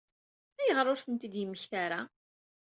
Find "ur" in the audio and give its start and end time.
0.91-0.99